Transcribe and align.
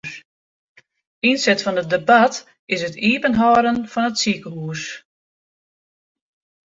Ynset 1.31 1.61
fan 1.65 1.79
it 1.81 1.91
debat 1.93 2.33
is 2.73 2.81
it 2.87 2.99
iepenhâlden 3.09 3.77
fan 3.93 4.07
it 4.09 4.19
sikehús. 4.23 4.83